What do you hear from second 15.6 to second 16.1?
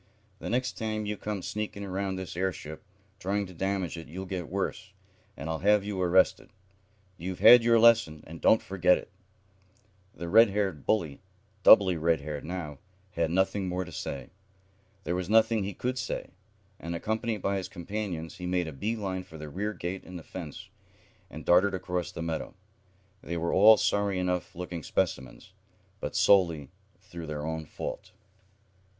he could